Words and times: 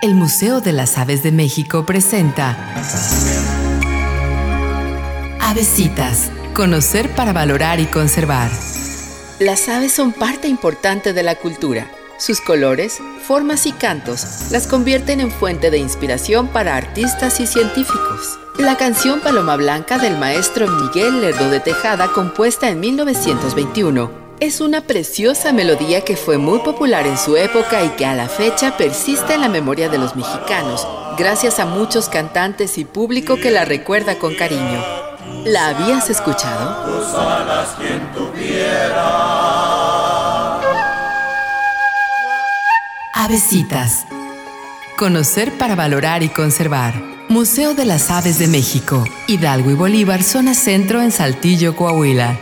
El 0.00 0.14
Museo 0.14 0.60
de 0.60 0.72
las 0.72 0.96
Aves 0.96 1.24
de 1.24 1.32
México 1.32 1.84
presenta 1.84 2.56
Avesitas, 5.40 6.30
conocer 6.54 7.10
para 7.16 7.32
valorar 7.32 7.80
y 7.80 7.86
conservar. 7.86 8.48
Las 9.40 9.68
aves 9.68 9.92
son 9.92 10.12
parte 10.12 10.46
importante 10.46 11.12
de 11.12 11.24
la 11.24 11.34
cultura. 11.34 11.90
Sus 12.16 12.40
colores, 12.40 12.98
formas 13.26 13.66
y 13.66 13.72
cantos 13.72 14.52
las 14.52 14.68
convierten 14.68 15.18
en 15.18 15.32
fuente 15.32 15.68
de 15.72 15.78
inspiración 15.78 16.46
para 16.46 16.76
artistas 16.76 17.40
y 17.40 17.48
científicos. 17.48 18.38
La 18.56 18.76
canción 18.76 19.18
Paloma 19.20 19.56
Blanca 19.56 19.98
del 19.98 20.16
maestro 20.16 20.68
Miguel 20.68 21.22
Lerdo 21.22 21.50
de 21.50 21.58
Tejada, 21.58 22.12
compuesta 22.12 22.70
en 22.70 22.78
1921, 22.78 24.27
es 24.40 24.60
una 24.60 24.82
preciosa 24.82 25.52
melodía 25.52 26.02
que 26.02 26.16
fue 26.16 26.38
muy 26.38 26.60
popular 26.60 27.06
en 27.06 27.18
su 27.18 27.36
época 27.36 27.82
y 27.84 27.88
que 27.90 28.06
a 28.06 28.14
la 28.14 28.28
fecha 28.28 28.76
persiste 28.76 29.34
en 29.34 29.40
la 29.40 29.48
memoria 29.48 29.88
de 29.88 29.98
los 29.98 30.14
mexicanos, 30.14 30.86
gracias 31.16 31.58
a 31.58 31.66
muchos 31.66 32.08
cantantes 32.08 32.78
y 32.78 32.84
público 32.84 33.36
que 33.36 33.50
la 33.50 33.64
recuerda 33.64 34.18
con 34.18 34.34
cariño. 34.34 34.82
¿La 35.44 35.68
habías 35.68 36.10
escuchado? 36.10 36.86
Avesitas. 43.14 44.06
Conocer 44.96 45.56
para 45.58 45.74
valorar 45.74 46.22
y 46.22 46.28
conservar. 46.28 46.94
Museo 47.28 47.74
de 47.74 47.84
las 47.84 48.10
Aves 48.10 48.38
de 48.38 48.46
México, 48.46 49.04
Hidalgo 49.26 49.70
y 49.70 49.74
Bolívar, 49.74 50.22
zona 50.22 50.54
centro 50.54 51.02
en 51.02 51.12
Saltillo, 51.12 51.76
Coahuila. 51.76 52.38